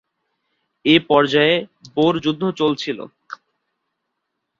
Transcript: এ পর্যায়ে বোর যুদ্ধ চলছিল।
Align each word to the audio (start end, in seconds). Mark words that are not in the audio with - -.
এ 0.85 0.95
পর্যায়ে 1.09 1.55
বোর 1.95 2.13
যুদ্ধ 2.23 2.43
চলছিল। 2.59 2.99